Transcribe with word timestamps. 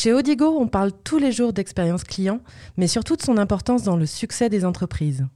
Chez 0.00 0.12
Odigo, 0.12 0.56
on 0.60 0.68
parle 0.68 0.92
tous 0.92 1.18
les 1.18 1.32
jours 1.32 1.52
d'expérience 1.52 2.04
client, 2.04 2.38
mais 2.76 2.86
surtout 2.86 3.16
de 3.16 3.22
son 3.22 3.36
importance 3.36 3.82
dans 3.82 3.96
le 3.96 4.06
succès 4.06 4.48
des 4.48 4.64
entreprises. 4.64 5.26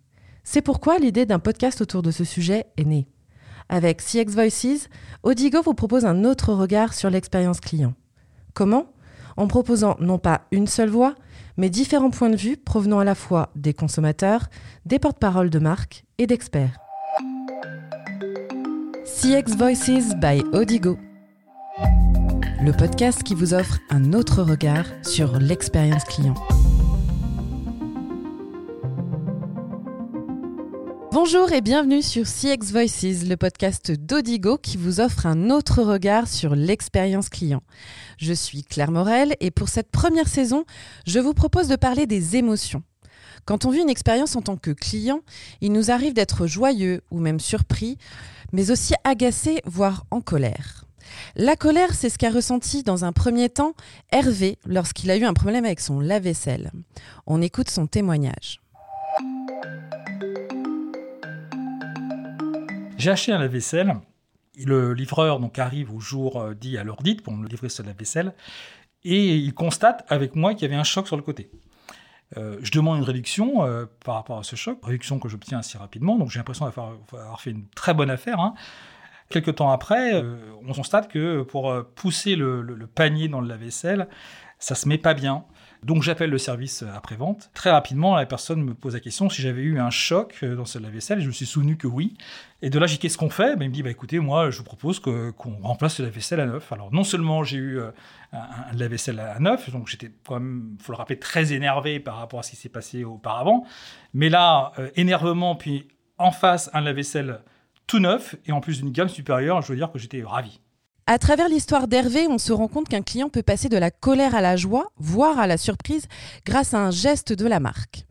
C'est 0.45 0.63
pourquoi 0.63 0.99
l'idée 0.99 1.27
d'un 1.27 1.41
podcast 1.41 1.81
autour 1.81 2.01
de 2.01 2.13
ce 2.13 2.23
sujet 2.23 2.67
est 2.77 2.85
née. 2.85 3.09
Avec 3.69 4.01
CX 4.01 4.27
Voices, 4.29 4.89
Odigo 5.25 5.63
vous 5.63 5.75
propose 5.75 6.05
un 6.05 6.23
autre 6.25 6.53
regard 6.53 6.95
sur 6.95 7.11
l'expérience 7.11 7.59
client. 7.59 7.95
Comment? 8.55 8.87
En 9.37 9.49
proposant 9.49 9.97
non 9.99 10.21
pas 10.21 10.43
une 10.53 10.69
seule 10.69 10.91
voix, 10.91 11.17
mais 11.57 11.69
différents 11.69 12.11
points 12.11 12.31
de 12.31 12.37
vue 12.37 12.57
provenant 12.57 13.01
à 13.01 13.05
la 13.05 13.17
fois 13.17 13.51
des 13.57 13.75
consommateurs, 13.75 14.47
des 14.87 15.01
porte-paroles 15.01 15.51
de 15.51 15.59
marques 15.59 16.05
et 16.19 16.29
d'experts. 16.29 16.79
CX 19.05 19.57
Voices 19.57 20.15
by 20.21 20.45
Odigo. 20.53 20.99
Le 22.65 22.71
podcast 22.71 23.25
qui 23.25 23.35
vous 23.35 23.55
offre 23.55 23.81
un 23.91 24.13
autre 24.13 24.41
regard 24.41 24.85
sur 25.03 25.41
l'expérience 25.41 26.05
client. 26.05 26.35
Bonjour 31.11 31.51
et 31.51 31.61
bienvenue 31.61 32.03
sur 32.03 32.25
CX 32.25 32.71
Voices, 32.71 33.27
le 33.29 33.35
podcast 33.35 33.91
d'Odigo 33.91 34.59
qui 34.59 34.77
vous 34.77 35.01
offre 35.01 35.27
un 35.27 35.51
autre 35.51 35.83
regard 35.83 36.29
sur 36.29 36.55
l'expérience 36.55 37.31
client. 37.31 37.65
Je 38.19 38.33
suis 38.33 38.63
Claire 38.63 38.93
Morel 38.93 39.35
et 39.41 39.51
pour 39.51 39.69
cette 39.69 39.91
première 39.91 40.29
saison, 40.29 40.65
je 41.05 41.19
vous 41.19 41.35
propose 41.35 41.67
de 41.67 41.75
parler 41.75 42.07
des 42.07 42.37
émotions. 42.37 42.85
Quand 43.45 43.65
on 43.65 43.71
vit 43.71 43.81
une 43.81 43.91
expérience 43.91 44.37
en 44.37 44.43
tant 44.43 44.57
que 44.57 44.71
client, 44.71 45.23
il 45.63 45.73
nous 45.73 45.91
arrive 45.91 46.15
d'être 46.15 46.47
joyeux 46.47 47.01
ou 47.11 47.19
même 47.19 47.41
surpris, 47.41 47.99
mais 48.53 48.71
aussi 48.71 48.95
agacé, 49.03 49.61
voire 49.65 50.07
en 50.13 50.21
colère. 50.21 50.87
La 51.37 51.57
colère, 51.57 51.95
c'est 51.95 52.09
ce 52.09 52.19
qu'a 52.19 52.31
ressenti 52.31 52.83
dans 52.83 53.05
un 53.05 53.13
premier 53.13 53.49
temps 53.49 53.75
Hervé 54.11 54.59
lorsqu'il 54.67 55.11
a 55.11 55.17
eu 55.17 55.25
un 55.25 55.35
problème 55.35 55.65
avec 55.65 55.81
son 55.81 56.01
lave-vaisselle. 56.01 56.71
On 57.27 57.41
écoute 57.43 57.71
son 57.71 57.87
témoignage. 57.87 58.61
J'ai 62.99 63.11
acheté 63.11 63.33
un 63.33 63.39
lave-vaisselle. 63.39 63.97
Le 64.65 64.93
livreur 64.93 65.41
donc 65.41 65.59
arrive 65.59 65.93
au 65.95 65.99
jour 65.99 66.41
euh, 66.41 66.55
dit 66.55 66.77
à 66.77 66.85
l'heure 66.85 67.03
dite 67.03 67.23
pour 67.23 67.33
me 67.33 67.49
livrer 67.49 67.69
ce 67.69 67.83
lave-vaisselle 67.83 68.35
et 69.05 69.37
il 69.37 69.55
constate 69.55 70.05
avec 70.09 70.37
moi 70.37 70.55
qu'il 70.55 70.63
y 70.63 70.65
avait 70.67 70.81
un 70.81 70.85
choc 70.85 71.07
sur 71.07 71.17
le 71.17 71.23
côté. 71.23 71.51
Euh, 72.37 72.59
je 72.63 72.71
demande 72.71 72.99
une 72.99 73.05
réduction 73.05 73.65
euh, 73.65 73.87
par 74.05 74.15
rapport 74.15 74.39
à 74.39 74.43
ce 74.43 74.57
choc, 74.57 74.79
réduction 74.83 75.19
que 75.19 75.29
j'obtiens 75.29 75.59
assez 75.59 75.77
rapidement, 75.77 76.17
donc 76.17 76.31
j'ai 76.31 76.39
l'impression 76.39 76.65
d'avoir 76.65 77.41
fait 77.41 77.51
une 77.51 77.67
très 77.71 77.93
bonne 77.93 78.11
affaire. 78.11 78.41
Hein. 78.41 78.55
Quelques 79.33 79.57
temps 79.57 79.71
après, 79.71 80.23
on 80.67 80.73
constate 80.73 81.11
que 81.11 81.43
pour 81.43 81.75
pousser 81.95 82.37
le, 82.37 82.87
panier 82.87 83.29
dans 83.29 83.41
le 83.41 83.49
lave-vaisselle, 83.49 84.09
ça 84.59 84.75
se 84.77 84.89
met 84.89 84.99
pas 84.99 85.15
bien. 85.15 85.45
Donc 85.83 86.05
j'appelle 86.05 86.31
le 86.31 86.39
service 86.39 86.85
après-vente. 86.95 87.51
Très 87.55 87.71
rapidement, 87.71 88.15
la 88.15 88.25
personne 88.25 88.63
me 88.63 88.73
pose 88.73 88.95
la 88.95 89.01
question 89.01 89.29
si 89.29 89.43
j'avais 89.43 89.63
eu 89.63 89.81
un 89.81 89.91
choc 89.91 90.39
euh, 90.45 90.55
dans 90.55 90.65
ce 90.65 90.79
lave-vaisselle. 90.79 91.21
Je 91.21 91.27
me 91.27 91.33
suis 91.33 91.47
souvenu 91.47 91.77
que 91.77 91.89
oui. 91.89 92.17
Et 92.63 92.71
de 92.71 92.79
là, 92.79 92.87
j'ai 92.87 92.99
qu'est-ce 92.99 93.19
qu'on 93.19 93.31
fait? 93.31 93.57
Ben, 93.57 93.65
Il 93.65 93.71
me 93.71 93.75
dit 93.75 93.83
bah, 93.83 93.91
écoutez, 93.91 94.21
moi, 94.21 94.51
je 94.51 94.59
vous 94.59 94.65
propose 94.65 95.01
qu'on 95.01 95.59
remplace 95.63 95.99
le 95.99 96.05
lave-vaisselle 96.05 96.39
à 96.39 96.47
neuf. 96.47 96.71
Alors 96.71 96.93
non 96.93 97.03
seulement 97.03 97.43
j'ai 97.43 97.57
eu 97.57 97.81
euh, 97.81 97.91
un, 98.33 98.73
lave-vaisselle 98.77 99.19
à 99.19 99.41
neuf, 99.41 99.71
donc 99.71 99.89
j'étais 99.89 100.13
quand 100.25 100.39
même, 100.39 100.77
faut 100.81 100.93
le 100.93 100.99
rappeler, 100.99 101.19
très 101.19 101.53
énervé 101.53 101.99
par 101.99 102.17
rapport 102.17 102.39
à 102.39 102.43
ce 102.45 102.51
qui 102.51 102.57
s'est 102.57 102.69
passé 102.69 103.03
auparavant. 103.03 103.65
Mais 104.15 104.29
là, 104.29 104.73
euh, 104.79 104.89
énervement, 104.95 105.57
puis 105.57 105.89
en 106.17 106.31
face, 106.31 106.71
un 106.75 106.81
lave-vaisselle 106.81 107.41
tout 107.87 107.99
neuf, 107.99 108.37
et 108.47 108.53
en 108.53 108.61
plus 108.61 108.79
d'une 108.79 108.93
gamme 108.93 109.09
supérieure, 109.09 109.63
je 109.63 109.69
veux 109.73 109.77
dire 109.77 109.91
que 109.93 109.99
j'étais 109.99 110.23
ravi. 110.23 110.61
À 111.07 111.19
travers 111.19 111.49
l'histoire 111.49 111.89
d'Hervé, 111.89 112.29
on 112.29 112.39
se 112.39 112.53
rend 112.53 112.69
compte 112.69 112.89
qu'un 112.89 113.03
client 113.03 113.29
peut 113.29 113.43
passer 113.43 113.69
de 113.69 113.77
la 113.77 113.91
colère 113.91 114.35
à 114.35 114.41
la 114.41 114.57
joie, 114.57 114.93
voire 114.99 115.39
à 115.39 115.47
la 115.47 115.57
surprise, 115.57 116.07
grâce 116.47 116.75
à 116.75 116.79
un 116.79 116.91
geste 116.91 117.33
de 117.33 117.47
la 117.47 117.59
marque. 117.61 118.07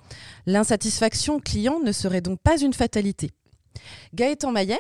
L'insatisfaction 0.45 1.39
client 1.39 1.79
ne 1.83 1.91
serait 1.91 2.21
donc 2.21 2.39
pas 2.41 2.59
une 2.59 2.73
fatalité. 2.73 3.31
Gaëtan 4.13 4.51
Maillet, 4.51 4.79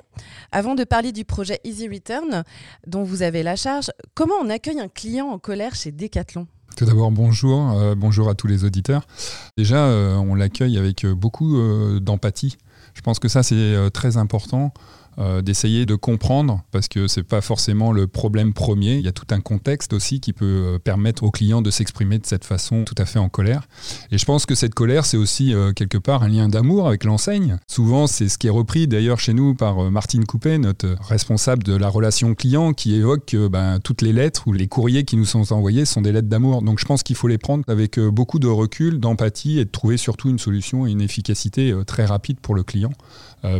avant 0.51 0.75
de 0.75 0.83
parler 0.83 1.13
du 1.13 1.23
projet 1.23 1.61
Easy 1.63 1.87
Return, 1.87 2.43
dont 2.85 3.03
vous 3.03 3.21
avez 3.21 3.43
la 3.43 3.55
charge, 3.55 3.91
comment 4.13 4.35
on 4.41 4.49
accueille 4.49 4.81
un 4.81 4.89
client 4.89 5.27
en 5.27 5.39
colère 5.39 5.75
chez 5.75 5.91
Decathlon? 5.91 6.47
Tout 6.75 6.85
d'abord, 6.85 7.11
bonjour, 7.11 7.71
euh, 7.71 7.95
bonjour 7.95 8.29
à 8.29 8.35
tous 8.35 8.47
les 8.47 8.63
auditeurs. 8.63 9.05
Déjà, 9.57 9.87
euh, 9.87 10.15
on 10.15 10.35
l'accueille 10.35 10.77
avec 10.77 11.05
euh, 11.05 11.13
beaucoup 11.13 11.57
d'empathie. 11.99 12.57
Je 12.93 13.01
pense 13.01 13.19
que 13.19 13.27
ça, 13.27 13.43
c'est 13.43 13.75
très 13.93 14.17
important. 14.17 14.73
Euh, 15.21 15.41
d'essayer 15.43 15.85
de 15.85 15.93
comprendre, 15.93 16.63
parce 16.71 16.87
que 16.87 17.07
ce 17.07 17.19
n'est 17.19 17.23
pas 17.23 17.41
forcément 17.41 17.91
le 17.91 18.07
problème 18.07 18.53
premier. 18.53 18.95
Il 18.95 19.05
y 19.05 19.07
a 19.07 19.11
tout 19.11 19.27
un 19.29 19.39
contexte 19.39 19.93
aussi 19.93 20.19
qui 20.19 20.33
peut 20.33 20.45
euh, 20.45 20.79
permettre 20.79 21.23
aux 21.23 21.29
clients 21.29 21.61
de 21.61 21.69
s'exprimer 21.69 22.17
de 22.17 22.25
cette 22.25 22.43
façon 22.43 22.85
tout 22.85 22.95
à 22.97 23.05
fait 23.05 23.19
en 23.19 23.29
colère. 23.29 23.67
Et 24.11 24.17
je 24.17 24.25
pense 24.25 24.47
que 24.47 24.55
cette 24.55 24.73
colère, 24.73 25.05
c'est 25.05 25.17
aussi 25.17 25.53
euh, 25.53 25.73
quelque 25.73 25.99
part 25.99 26.23
un 26.23 26.27
lien 26.27 26.49
d'amour 26.49 26.87
avec 26.87 27.03
l'enseigne. 27.03 27.59
Souvent, 27.67 28.07
c'est 28.07 28.29
ce 28.29 28.39
qui 28.39 28.47
est 28.47 28.51
repris 28.51 28.87
d'ailleurs 28.87 29.19
chez 29.19 29.33
nous 29.33 29.53
par 29.53 29.91
Martine 29.91 30.25
Coupet, 30.25 30.57
notre 30.57 30.95
responsable 31.01 31.61
de 31.61 31.75
la 31.75 31.89
relation 31.89 32.33
client, 32.33 32.73
qui 32.73 32.95
évoque 32.95 33.25
que 33.27 33.47
ben, 33.47 33.79
toutes 33.79 34.01
les 34.01 34.13
lettres 34.13 34.47
ou 34.47 34.53
les 34.53 34.67
courriers 34.67 35.03
qui 35.03 35.17
nous 35.17 35.25
sont 35.25 35.53
envoyés 35.53 35.85
sont 35.85 36.01
des 36.01 36.11
lettres 36.11 36.29
d'amour. 36.29 36.63
Donc 36.63 36.79
je 36.79 36.85
pense 36.85 37.03
qu'il 37.03 37.15
faut 37.15 37.27
les 37.27 37.37
prendre 37.37 37.63
avec 37.67 37.99
beaucoup 37.99 38.39
de 38.39 38.47
recul, 38.47 38.99
d'empathie 38.99 39.59
et 39.59 39.65
de 39.65 39.69
trouver 39.69 39.97
surtout 39.97 40.29
une 40.29 40.39
solution 40.39 40.87
et 40.87 40.91
une 40.91 41.01
efficacité 41.01 41.75
très 41.85 42.05
rapide 42.05 42.39
pour 42.39 42.55
le 42.55 42.63
client 42.63 42.91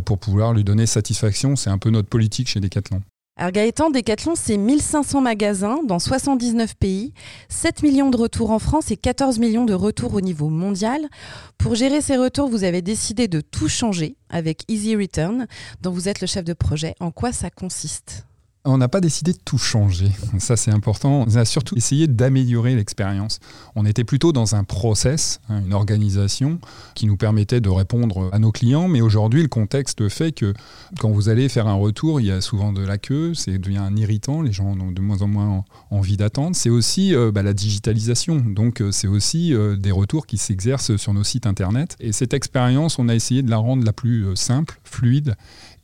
pour 0.04 0.18
pouvoir 0.18 0.52
lui 0.52 0.64
donner 0.64 0.86
satisfaction 0.86 1.56
c'est 1.56 1.70
un 1.70 1.78
peu 1.78 1.90
notre 1.90 2.08
politique 2.08 2.48
chez 2.48 2.60
Decathlon. 2.60 3.02
Alors 3.38 3.50
Gaëtan, 3.50 3.90
Decathlon, 3.90 4.34
c'est 4.36 4.58
1500 4.58 5.22
magasins 5.22 5.80
dans 5.84 5.98
79 5.98 6.74
pays, 6.76 7.14
7 7.48 7.82
millions 7.82 8.10
de 8.10 8.16
retours 8.18 8.50
en 8.50 8.58
France 8.58 8.90
et 8.90 8.96
14 8.98 9.38
millions 9.38 9.64
de 9.64 9.72
retours 9.72 10.12
au 10.14 10.20
niveau 10.20 10.50
mondial. 10.50 11.08
Pour 11.56 11.74
gérer 11.74 12.02
ces 12.02 12.18
retours, 12.18 12.50
vous 12.50 12.62
avez 12.62 12.82
décidé 12.82 13.28
de 13.28 13.40
tout 13.40 13.68
changer 13.68 14.16
avec 14.28 14.64
Easy 14.68 14.94
Return, 14.94 15.46
dont 15.80 15.92
vous 15.92 16.10
êtes 16.10 16.20
le 16.20 16.26
chef 16.26 16.44
de 16.44 16.52
projet. 16.52 16.94
En 17.00 17.10
quoi 17.10 17.32
ça 17.32 17.48
consiste? 17.48 18.26
On 18.64 18.78
n'a 18.78 18.88
pas 18.88 19.00
décidé 19.00 19.32
de 19.32 19.38
tout 19.44 19.58
changer, 19.58 20.10
ça 20.38 20.56
c'est 20.56 20.70
important. 20.70 21.24
On 21.26 21.36
a 21.36 21.44
surtout 21.44 21.76
essayé 21.76 22.06
d'améliorer 22.06 22.76
l'expérience. 22.76 23.40
On 23.74 23.84
était 23.84 24.04
plutôt 24.04 24.32
dans 24.32 24.54
un 24.54 24.62
process, 24.62 25.40
hein, 25.48 25.62
une 25.64 25.72
organisation 25.72 26.60
qui 26.94 27.06
nous 27.06 27.16
permettait 27.16 27.60
de 27.60 27.68
répondre 27.68 28.30
à 28.32 28.38
nos 28.38 28.52
clients, 28.52 28.86
mais 28.86 29.00
aujourd'hui 29.00 29.42
le 29.42 29.48
contexte 29.48 30.08
fait 30.08 30.32
que 30.32 30.54
quand 31.00 31.10
vous 31.10 31.28
allez 31.28 31.48
faire 31.48 31.66
un 31.66 31.74
retour, 31.74 32.20
il 32.20 32.26
y 32.26 32.30
a 32.30 32.40
souvent 32.40 32.72
de 32.72 32.84
la 32.84 32.98
queue, 32.98 33.34
c'est 33.34 33.58
devient 33.58 33.88
irritant, 33.96 34.42
les 34.42 34.52
gens 34.52 34.66
ont 34.66 34.92
de 34.92 35.00
moins 35.00 35.22
en 35.22 35.28
moins 35.28 35.64
envie 35.90 36.16
d'attendre. 36.16 36.54
C'est 36.54 36.70
aussi 36.70 37.14
euh, 37.14 37.32
bah, 37.32 37.42
la 37.42 37.54
digitalisation, 37.54 38.36
donc 38.36 38.80
euh, 38.80 38.92
c'est 38.92 39.08
aussi 39.08 39.54
euh, 39.54 39.76
des 39.76 39.90
retours 39.90 40.26
qui 40.26 40.38
s'exercent 40.38 40.96
sur 40.96 41.14
nos 41.14 41.24
sites 41.24 41.46
internet. 41.46 41.96
Et 41.98 42.12
cette 42.12 42.34
expérience, 42.34 42.98
on 42.98 43.08
a 43.08 43.14
essayé 43.14 43.42
de 43.42 43.50
la 43.50 43.56
rendre 43.56 43.84
la 43.84 43.92
plus 43.92 44.36
simple, 44.36 44.80
fluide 44.84 45.34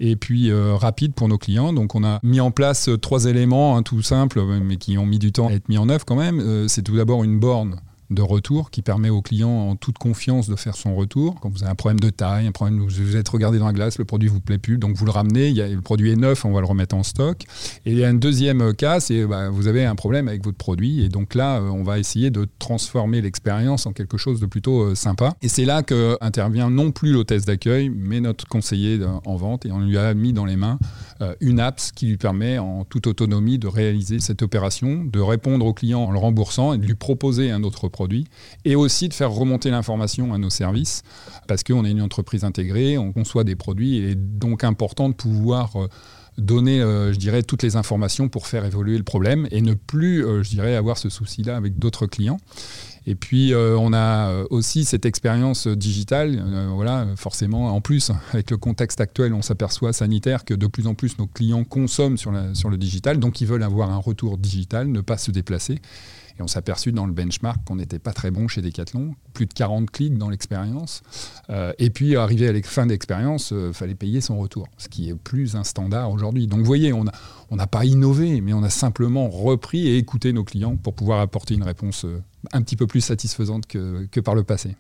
et 0.01 0.15
puis 0.15 0.53
rapide 0.53 1.13
pour 1.15 1.27
nos 1.27 1.39
clients. 1.39 1.73
Donc 1.73 1.97
on 1.97 2.05
a 2.05 2.21
mis 2.23 2.41
en 2.41 2.53
place 2.53 2.68
trois 3.01 3.25
éléments 3.27 3.77
hein, 3.77 3.83
tout 3.83 4.03
simples, 4.03 4.43
mais 4.63 4.77
qui 4.77 4.99
ont 4.99 5.07
mis 5.07 5.19
du 5.19 5.33
temps 5.33 5.49
à 5.49 5.53
être 5.53 5.69
mis 5.69 5.79
en 5.79 5.89
œuvre 5.89 6.05
quand 6.05 6.17
même. 6.17 6.41
Euh, 6.41 6.69
c'est 6.69 6.83
tout 6.83 6.97
d'abord 6.97 7.25
une 7.25 7.39
borne 7.39 7.81
de 8.11 8.23
retour 8.23 8.71
qui 8.71 8.83
permet 8.83 9.11
au 9.11 9.23
client 9.23 9.51
en 9.51 9.77
toute 9.77 9.99
confiance 9.99 10.49
de 10.49 10.57
faire 10.57 10.77
son 10.77 10.95
retour. 10.95 11.39
Quand 11.41 11.51
vous 11.51 11.63
avez 11.63 11.71
un 11.71 11.75
problème 11.75 12.01
de 12.01 12.11
taille, 12.11 12.47
un 12.47 12.53
problème 12.53 12.81
où 12.81 12.89
vous 12.89 13.17
êtes 13.17 13.29
regardé 13.29 13.59
dans 13.59 13.67
la 13.67 13.73
glace, 13.73 13.99
le 13.99 14.05
produit 14.05 14.29
vous 14.29 14.41
plaît 14.41 14.59
plus, 14.59 14.79
donc 14.79 14.97
vous 14.97 15.05
le 15.05 15.11
ramenez, 15.11 15.49
il 15.49 15.57
y 15.57 15.63
a, 15.63 15.69
le 15.69 15.81
produit 15.81 16.11
est 16.11 16.17
neuf, 16.17 16.45
on 16.45 16.53
va 16.53 16.61
le 16.61 16.67
remettre 16.67 16.95
en 16.95 17.03
stock. 17.03 17.43
Et 17.85 17.93
il 17.93 17.99
y 17.99 18.05
a 18.05 18.09
un 18.09 18.15
deuxième 18.15 18.75
cas, 18.75 19.01
c'est 19.01 19.27
bah, 19.27 19.51
vous 19.51 19.67
avez 19.67 19.85
un 19.85 19.95
problème 19.95 20.29
avec 20.29 20.45
votre 20.45 20.57
produit 20.57 21.03
et 21.03 21.09
donc 21.09 21.35
là, 21.35 21.59
euh, 21.59 21.69
on 21.69 21.83
va 21.83 21.99
essayer 21.99 22.31
de 22.31 22.47
transformer 22.59 23.21
l'expérience 23.21 23.87
en 23.87 23.93
quelque 23.93 24.17
chose 24.17 24.41
de 24.41 24.47
plutôt 24.47 24.83
euh, 24.83 24.95
sympa. 24.95 25.35
Et 25.43 25.49
c'est 25.49 25.65
là 25.65 25.83
que 25.83 26.17
intervient 26.21 26.71
non 26.71 26.93
plus 26.93 27.13
l'hôtesse 27.13 27.45
d'accueil, 27.45 27.91
mais 27.91 28.21
notre 28.21 28.47
conseiller 28.47 29.01
en 29.25 29.37
vente 29.37 29.67
et 29.67 29.73
on 29.73 29.81
lui 29.81 29.99
a 29.99 30.15
mis 30.15 30.33
dans 30.33 30.45
les 30.45 30.57
mains 30.57 30.79
euh, 31.21 31.35
une 31.41 31.61
app 31.61 31.81
qui 31.95 32.07
lui 32.07 32.17
permet 32.17 32.59
en 32.59 32.85
toute 32.85 33.07
autonomie 33.07 33.59
de 33.59 33.67
réaliser 33.67 34.21
cette 34.21 34.43
opération, 34.43 35.05
de 35.05 35.21
répondre 35.21 35.67
au 35.67 35.73
client 35.73 36.01
en 36.01 36.11
le 36.11 36.19
remboursant 36.19 36.73
et 36.73 36.79
de 36.79 36.87
lui 36.87 36.95
proposer 36.95 37.51
un 37.51 37.63
autre 37.63 37.89
produit 37.89 37.98
et 38.65 38.77
aussi 38.77 39.09
de 39.09 39.15
faire 39.15 39.31
remonter 39.31 39.71
l'information 39.71 40.33
à 40.35 40.39
nos 40.39 40.51
services, 40.51 41.03
parce 41.47 41.63
qu'on 41.63 41.85
est 41.85 41.91
une 41.91 42.03
entreprise 42.03 42.45
intégrée, 42.45 42.99
on 42.99 43.13
conçoit 43.13 43.45
des 43.45 43.57
produits, 43.57 43.97
et 43.97 44.15
donc 44.15 44.65
important 44.65 45.09
de 45.09 45.15
pouvoir 45.15 45.77
euh, 45.77 45.89
donner, 46.37 46.81
euh, 46.81 47.13
je 47.13 47.19
dirais, 47.19 47.43
toutes 47.43 47.63
les 47.63 47.77
informations 47.77 48.29
pour 48.29 48.47
faire 48.47 48.65
évoluer 48.65 48.97
le 48.97 49.05
problème 49.05 49.49
et 49.51 49.61
ne 49.61 49.75
plus, 49.75 50.25
euh, 50.25 50.43
je 50.43 50.51
dirais, 50.51 50.77
avoir 50.77 50.99
ce 50.99 51.09
souci-là 51.09 51.57
avec 51.57 51.79
d'autres 51.79 52.07
clients. 52.07 52.39
Et 53.07 53.15
puis, 53.15 53.55
on 53.55 53.95
a 53.95 54.45
aussi 54.51 54.85
cette 54.85 55.07
expérience 55.07 55.67
digitale. 55.67 56.45
voilà, 56.75 57.07
forcément, 57.17 57.75
en 57.75 57.81
plus, 57.81 58.11
avec 58.35 58.51
le 58.51 58.59
contexte 58.59 59.01
actuel, 59.01 59.33
on 59.33 59.41
s'aperçoit 59.41 59.95
sanitaire 59.95 60.45
que 60.45 60.53
de 60.53 60.67
plus 60.67 60.87
en 60.87 60.95
plus 60.95 61.17
nos 61.17 61.27
clients 61.27 61.65
consomment 61.65 62.19
sur, 62.19 62.35
sur 62.53 62.69
le 62.69 62.77
digital, 62.77 63.19
donc 63.19 63.41
ils 63.41 63.47
veulent 63.47 63.63
avoir 63.63 63.91
un 63.91 63.97
retour 63.97 64.37
digital, 64.37 64.89
ne 64.89 65.01
pas 65.01 65.17
se 65.17 65.31
déplacer. 65.31 65.81
Et 66.39 66.43
on 66.43 66.47
s'est 66.47 66.59
aperçu 66.59 66.93
dans 66.93 67.07
le 67.07 67.13
benchmark 67.13 67.59
qu'on 67.65 67.77
n'était 67.77 67.99
pas 67.99 68.13
très 68.13 68.31
bon 68.31 68.49
chez 68.49 68.63
Decathlon, 68.63 69.15
plus 69.35 69.47
de 69.47 69.53
40 69.53 69.91
clics 69.91 70.17
dans 70.17 70.31
l'expérience. 70.31 71.03
Euh, 71.51 71.73
et 71.79 71.91
puis, 71.91 72.17
arrivé 72.17 72.49
à 72.49 72.53
la 72.53 72.63
fin 72.63 72.87
d'expérience, 72.87 73.53
il 73.53 73.73
fallait 73.73 73.95
payer 73.95 74.21
son 74.21 74.39
retour, 74.39 74.69
ce 74.77 74.89
qui 74.89 75.11
est 75.11 75.15
plus 75.15 75.57
un 75.57 75.65
standard 75.65 76.11
aujourd'hui. 76.11 76.47
Donc, 76.47 76.61
vous 76.61 76.67
voyez, 76.67 76.93
on 76.93 77.05
n'a 77.05 77.67
pas 77.67 77.85
innové, 77.85 78.41
mais 78.41 78.53
on 78.53 78.63
a 78.63 78.71
simplement 78.71 79.29
repris 79.29 79.89
et 79.89 79.99
écouté 79.99 80.33
nos 80.33 80.45
clients 80.45 80.77
pour 80.77 80.95
pouvoir 80.95 81.21
apporter 81.21 81.55
une 81.55 81.65
réponse 81.65 82.07
un 82.53 82.63
petit 82.63 82.77
peu 82.77 82.87
plus 82.87 83.01
satisfaisante 83.01 83.67
que 83.67 84.21
par 84.21 84.35
le 84.35 84.45
passé. 84.45 84.77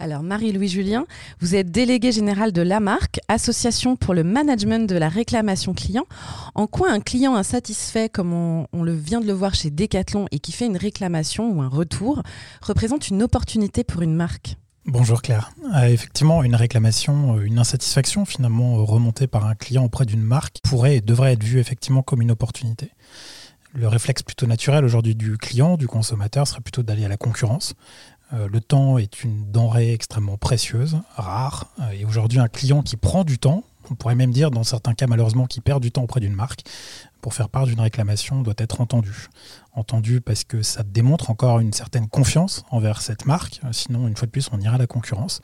Alors 0.00 0.22
Marie-Louis 0.22 0.68
Julien, 0.68 1.04
vous 1.40 1.54
êtes 1.54 1.70
déléguée 1.70 2.10
générale 2.10 2.52
de 2.52 2.62
la 2.62 2.80
association 3.28 3.96
pour 3.96 4.14
le 4.14 4.24
management 4.24 4.88
de 4.88 4.96
la 4.96 5.10
réclamation 5.10 5.74
client. 5.74 6.06
En 6.54 6.66
quoi 6.66 6.90
un 6.90 7.00
client 7.00 7.34
insatisfait, 7.34 8.08
comme 8.08 8.32
on, 8.32 8.82
le 8.82 8.94
vient 8.94 9.20
de 9.20 9.26
le 9.26 9.34
voir 9.34 9.54
chez 9.54 9.70
Decathlon, 9.70 10.24
et 10.30 10.38
qui 10.38 10.52
fait 10.52 10.64
une 10.64 10.78
réclamation 10.78 11.50
ou 11.52 11.60
un 11.60 11.68
retour, 11.68 12.22
représente 12.62 13.08
une 13.08 13.22
opportunité 13.22 13.84
pour 13.84 14.00
une 14.00 14.14
marque? 14.14 14.56
Bonjour 14.86 15.20
Claire. 15.20 15.52
Euh, 15.76 15.88
effectivement, 15.88 16.42
une 16.42 16.54
réclamation, 16.54 17.36
euh, 17.36 17.42
une 17.42 17.58
insatisfaction 17.58 18.24
finalement 18.24 18.78
euh, 18.78 18.82
remontée 18.82 19.26
par 19.26 19.44
un 19.44 19.54
client 19.54 19.84
auprès 19.84 20.06
d'une 20.06 20.22
marque 20.22 20.60
pourrait 20.62 20.96
et 20.96 21.00
devrait 21.02 21.34
être 21.34 21.44
vue 21.44 21.58
effectivement 21.58 22.02
comme 22.02 22.22
une 22.22 22.30
opportunité. 22.30 22.90
Le 23.74 23.86
réflexe 23.86 24.22
plutôt 24.22 24.46
naturel 24.46 24.84
aujourd'hui 24.84 25.14
du 25.14 25.36
client, 25.36 25.76
du 25.76 25.86
consommateur, 25.86 26.48
serait 26.48 26.62
plutôt 26.62 26.82
d'aller 26.82 27.04
à 27.04 27.08
la 27.08 27.18
concurrence, 27.18 27.74
le 28.32 28.60
temps 28.60 28.98
est 28.98 29.24
une 29.24 29.50
denrée 29.50 29.92
extrêmement 29.92 30.36
précieuse, 30.36 30.98
rare, 31.16 31.66
euh, 31.80 31.90
et 31.90 32.04
aujourd'hui 32.04 32.38
un 32.38 32.48
client 32.48 32.82
qui 32.82 32.96
prend 32.96 33.24
du 33.24 33.38
temps, 33.38 33.64
on 33.90 33.94
pourrait 33.94 34.14
même 34.14 34.30
dire 34.30 34.50
dans 34.50 34.62
certains 34.62 34.94
cas 34.94 35.06
malheureusement 35.06 35.46
qui 35.46 35.60
perd 35.60 35.82
du 35.82 35.90
temps 35.90 36.02
auprès 36.02 36.20
d'une 36.20 36.34
marque, 36.34 36.62
pour 37.20 37.34
faire 37.34 37.48
part 37.48 37.66
d'une 37.66 37.80
réclamation 37.80 38.42
doit 38.42 38.54
être 38.56 38.80
entendu. 38.80 39.28
Entendu 39.72 40.20
parce 40.20 40.44
que 40.44 40.62
ça 40.62 40.82
démontre 40.82 41.30
encore 41.30 41.60
une 41.60 41.72
certaine 41.72 42.08
confiance 42.08 42.64
envers 42.70 43.02
cette 43.02 43.26
marque, 43.26 43.60
sinon 43.72 44.06
une 44.06 44.16
fois 44.16 44.26
de 44.26 44.30
plus 44.32 44.48
on 44.52 44.60
ira 44.60 44.76
à 44.76 44.78
la 44.78 44.86
concurrence. 44.86 45.42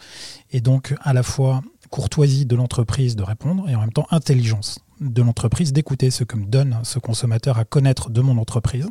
Et 0.53 0.61
donc 0.61 0.95
à 1.03 1.13
la 1.13 1.23
fois 1.23 1.63
courtoisie 1.91 2.47
de 2.47 2.57
l'entreprise 2.57 3.17
de 3.17 3.23
répondre 3.23 3.69
et 3.69 3.75
en 3.75 3.81
même 3.81 3.93
temps 3.93 4.07
intelligence 4.11 4.79
de 5.01 5.23
l'entreprise 5.23 5.73
d'écouter 5.73 6.11
ce 6.11 6.25
que 6.25 6.37
me 6.37 6.47
donne 6.47 6.79
ce 6.83 6.99
consommateur 6.99 7.59
à 7.59 7.65
connaître 7.65 8.11
de 8.11 8.21
mon 8.21 8.39
entreprise 8.39 8.89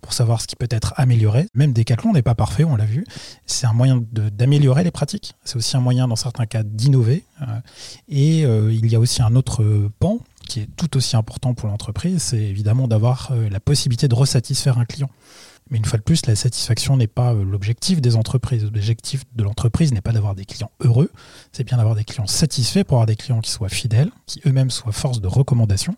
pour 0.00 0.12
savoir 0.12 0.40
ce 0.40 0.46
qui 0.46 0.56
peut 0.56 0.68
être 0.70 0.94
amélioré. 0.96 1.46
Même 1.54 1.72
Decathlon 1.72 2.12
n'est 2.12 2.22
pas 2.22 2.34
parfait, 2.34 2.64
on 2.64 2.76
l'a 2.76 2.84
vu. 2.84 3.04
C'est 3.46 3.66
un 3.66 3.72
moyen 3.72 4.02
d'améliorer 4.12 4.84
les 4.84 4.90
pratiques. 4.90 5.34
C'est 5.44 5.56
aussi 5.56 5.76
un 5.76 5.80
moyen, 5.80 6.08
dans 6.08 6.16
certains 6.16 6.46
cas, 6.46 6.62
d'innover. 6.62 7.24
Euh, 7.42 7.44
et 8.08 8.44
euh, 8.44 8.72
il 8.72 8.86
y 8.86 8.96
a 8.96 9.00
aussi 9.00 9.22
un 9.22 9.34
autre 9.36 9.90
pan 9.98 10.18
qui 10.46 10.60
est 10.60 10.68
tout 10.76 10.96
aussi 10.96 11.16
important 11.16 11.54
pour 11.54 11.68
l'entreprise, 11.68 12.22
c'est 12.22 12.42
évidemment 12.42 12.88
d'avoir 12.88 13.30
euh, 13.32 13.48
la 13.48 13.60
possibilité 13.60 14.08
de 14.08 14.14
resatisfaire 14.14 14.78
un 14.78 14.84
client. 14.84 15.10
Mais 15.70 15.78
une 15.78 15.84
fois 15.84 15.98
de 15.98 16.02
plus, 16.02 16.26
la 16.26 16.36
satisfaction 16.36 16.96
n'est 16.96 17.06
pas 17.06 17.32
euh, 17.32 17.42
l'objectif 17.42 18.00
des 18.00 18.16
entreprises. 18.16 18.64
L'objectif 18.64 19.24
de 19.34 19.42
l'entreprise 19.42 19.92
n'est 19.92 20.02
pas 20.02 20.12
d'avoir 20.12 20.34
des 20.34 20.44
clients 20.44 20.70
heureux, 20.80 21.10
c'est 21.52 21.64
bien 21.64 21.78
d'avoir 21.78 21.94
des 21.94 22.04
clients 22.04 22.26
satisfaits 22.26 22.84
pour 22.84 22.98
avoir 22.98 23.06
des 23.06 23.16
clients 23.16 23.40
qui 23.40 23.50
soient 23.50 23.70
fidèles, 23.70 24.10
qui 24.26 24.40
eux-mêmes 24.46 24.70
soient 24.70 24.92
force 24.92 25.20
de 25.20 25.26
recommandation, 25.26 25.96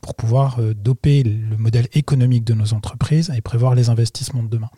pour 0.00 0.14
pouvoir 0.14 0.60
euh, 0.60 0.74
doper 0.74 1.24
le 1.24 1.56
modèle 1.56 1.88
économique 1.94 2.44
de 2.44 2.54
nos 2.54 2.74
entreprises 2.74 3.32
et 3.36 3.40
prévoir 3.40 3.74
les 3.74 3.90
investissements 3.90 4.42
de 4.42 4.48
demain. 4.48 4.70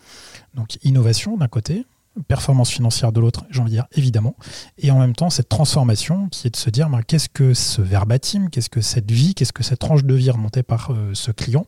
Donc 0.55 0.79
innovation 0.83 1.37
d'un 1.37 1.49
côté, 1.49 1.85
performance 2.29 2.71
financière 2.71 3.13
de 3.13 3.21
l'autre, 3.21 3.45
j'ai 3.51 3.61
envie 3.61 3.71
de 3.71 3.77
dire 3.77 3.87
évidemment, 3.93 4.37
et 4.79 4.91
en 4.91 4.99
même 4.99 5.15
temps 5.15 5.31
cette 5.31 5.49
transformation 5.49 6.29
qui 6.29 6.47
est 6.47 6.51
de 6.51 6.57
se 6.57 6.71
dire 6.71 6.89
ben, 6.89 7.03
qu'est-ce 7.03 7.29
que 7.29 7.55
ce 7.55 7.83
verbatim, 7.83 8.49
qu'est-ce 8.51 8.71
que 8.71 8.81
cette 8.81 9.11
vie, 9.11 9.35
qu'est-ce 9.35 9.53
que 9.53 9.63
cette 9.63 9.79
tranche 9.79 10.05
de 10.05 10.15
vie 10.15 10.31
remontée 10.31 10.63
par 10.63 10.91
euh, 10.91 11.11
ce 11.15 11.31
client 11.31 11.67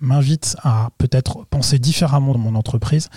m'invite 0.00 0.56
à 0.62 0.90
peut-être 0.98 1.46
penser 1.50 1.78
différemment 1.78 2.32
de 2.32 2.38
mon 2.38 2.54
entreprise, 2.54 3.08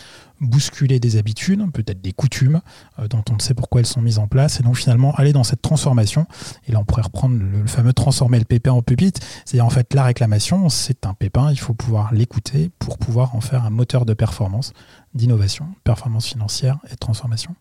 bousculer 0.42 1.00
des 1.00 1.18
habitudes, 1.18 1.62
peut-être 1.72 2.02
des 2.02 2.12
coutumes 2.12 2.62
euh, 3.00 3.08
dont 3.08 3.24
on 3.30 3.36
ne 3.36 3.42
sait 3.42 3.54
pourquoi 3.54 3.82
elles 3.82 3.88
sont 3.88 4.02
mises 4.02 4.20
en 4.20 4.28
place, 4.28 4.60
et 4.60 4.64
donc 4.64 4.78
finalement 4.78 5.14
aller 5.16 5.34
dans 5.34 5.44
cette 5.44 5.62
transformation. 5.62 6.26
Et 6.68 6.72
là, 6.72 6.80
on 6.80 6.86
pourrait 6.86 7.04
reprendre 7.04 7.38
le, 7.40 7.66
fameux 7.68 7.94
transformer 7.94 8.40
le 8.40 8.46
pépin 8.46 8.72
en 8.72 8.82
pépite. 8.82 9.20
C'est-à-dire 9.46 9.66
en 9.66 9.70
fait 9.70 9.94
la 9.94 10.04
réclamation, 10.04 10.68
c'est 10.70 11.06
un 11.06 11.14
pépin, 11.14 11.52
il 11.52 11.60
faut 11.60 11.74
pouvoir 11.74 12.14
l'écouter 12.14 12.72
pour 12.80 12.98
pouvoir 12.98 13.36
en 13.36 13.42
faire 13.42 13.64
un 13.64 13.70
moteur 13.70 14.06
de 14.06 14.14
performance, 14.14 14.74
d'innovation, 15.14 15.68
performance 15.84 16.28
financière 16.28 16.80
et 16.90 16.94
de 16.94 17.00
transformation. 17.00 17.56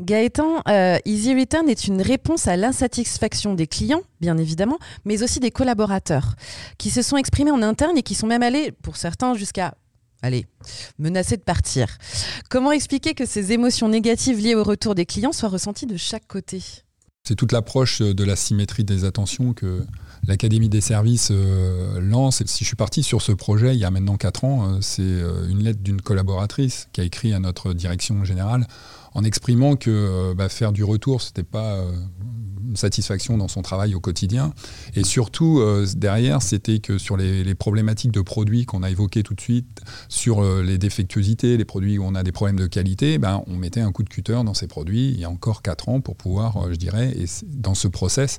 Gaëtan, 0.00 0.62
euh, 0.68 0.98
Easy 1.04 1.38
Return 1.38 1.68
est 1.68 1.86
une 1.86 2.00
réponse 2.00 2.48
à 2.48 2.56
l'insatisfaction 2.56 3.54
des 3.54 3.66
clients, 3.66 4.02
bien 4.20 4.38
évidemment, 4.38 4.78
mais 5.04 5.22
aussi 5.22 5.38
des 5.38 5.50
collaborateurs, 5.50 6.34
qui 6.78 6.90
se 6.90 7.02
sont 7.02 7.16
exprimés 7.16 7.50
en 7.50 7.62
interne 7.62 7.96
et 7.98 8.02
qui 8.02 8.14
sont 8.14 8.26
même 8.26 8.42
allés, 8.42 8.72
pour 8.72 8.96
certains, 8.96 9.34
jusqu'à 9.34 9.74
allez, 10.22 10.46
menacé 10.98 11.36
de 11.36 11.42
partir. 11.42 11.98
Comment 12.48 12.72
expliquer 12.72 13.14
que 13.14 13.26
ces 13.26 13.52
émotions 13.52 13.88
négatives 13.88 14.38
liées 14.38 14.54
au 14.54 14.64
retour 14.64 14.94
des 14.94 15.06
clients 15.06 15.32
soient 15.32 15.48
ressenties 15.48 15.86
de 15.86 15.96
chaque 15.96 16.26
côté? 16.26 16.62
C'est 17.24 17.36
toute 17.36 17.52
l'approche 17.52 18.02
de 18.02 18.24
la 18.24 18.34
symétrie 18.34 18.82
des 18.82 19.04
attentions 19.04 19.52
que 19.52 19.84
l'Académie 20.26 20.68
des 20.68 20.80
services 20.80 21.28
euh, 21.30 22.00
lance. 22.00 22.42
si 22.46 22.64
je 22.64 22.68
suis 22.68 22.76
parti 22.76 23.04
sur 23.04 23.22
ce 23.22 23.30
projet 23.30 23.74
il 23.74 23.78
y 23.78 23.84
a 23.84 23.90
maintenant 23.92 24.16
4 24.16 24.44
ans, 24.44 24.68
euh, 24.68 24.78
c'est 24.80 25.02
euh, 25.02 25.48
une 25.48 25.62
lettre 25.62 25.80
d'une 25.80 26.00
collaboratrice 26.00 26.88
qui 26.92 27.00
a 27.00 27.04
écrit 27.04 27.32
à 27.32 27.38
notre 27.38 27.74
direction 27.74 28.24
générale 28.24 28.66
en 29.14 29.22
exprimant 29.22 29.76
que 29.76 30.32
bah, 30.34 30.48
faire 30.48 30.72
du 30.72 30.82
retour, 30.82 31.20
ce 31.20 31.28
n'était 31.28 31.42
pas 31.44 31.84
satisfaction 32.76 33.38
dans 33.38 33.48
son 33.48 33.62
travail 33.62 33.94
au 33.94 34.00
quotidien. 34.00 34.52
Et 34.94 35.04
surtout, 35.04 35.60
euh, 35.60 35.86
derrière, 35.96 36.42
c'était 36.42 36.78
que 36.78 36.98
sur 36.98 37.16
les, 37.16 37.54
problématiques 37.54 38.12
de 38.12 38.22
produits 38.22 38.64
qu'on 38.64 38.82
a 38.82 38.90
évoquées 38.90 39.22
tout 39.22 39.34
de 39.34 39.40
suite, 39.40 39.82
sur 40.08 40.42
euh, 40.42 40.62
les 40.62 40.78
défectuosités, 40.78 41.56
les 41.56 41.64
produits 41.64 41.98
où 41.98 42.04
on 42.04 42.14
a 42.14 42.22
des 42.22 42.32
problèmes 42.32 42.58
de 42.58 42.66
qualité, 42.66 43.18
ben, 43.18 43.42
on 43.46 43.56
mettait 43.56 43.80
un 43.80 43.92
coup 43.92 44.02
de 44.02 44.08
cutter 44.08 44.40
dans 44.44 44.54
ces 44.54 44.66
produits 44.66 45.10
il 45.10 45.20
y 45.20 45.24
a 45.24 45.30
encore 45.30 45.62
4 45.62 45.88
ans 45.88 46.00
pour 46.00 46.16
pouvoir, 46.16 46.56
euh, 46.56 46.72
je 46.72 46.76
dirais, 46.76 47.12
et 47.16 47.26
dans 47.46 47.74
ce 47.74 47.88
process. 47.88 48.38